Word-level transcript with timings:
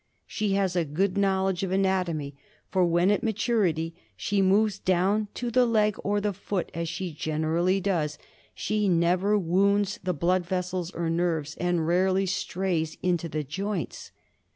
She 0.25 0.53
has 0.53 0.75
a 0.75 0.83
good 0.83 1.15
knowledge 1.15 1.61
of 1.61 1.71
anatomy, 1.71 2.35
for 2.71 2.83
when 2.83 3.11
at 3.11 3.21
maturity 3.21 3.93
she 4.17 4.41
moves 4.41 4.79
down 4.79 5.27
to 5.35 5.51
the 5.51 5.67
leg 5.67 5.95
or 6.03 6.19
foot, 6.33 6.71
as 6.73 6.89
she 6.89 7.13
generally 7.13 7.79
does, 7.79 8.17
she 8.55 8.89
never 8.89 9.37
wounds 9.37 9.99
the 10.03 10.13
blood 10.15 10.43
vessels 10.43 10.89
or 10.89 11.07
nerves, 11.11 11.55
and 11.57 11.85
rarely 11.85 12.25
strays 12.25 12.97
into 13.03 13.29
the 13.29 13.43
joints. 13.43 14.11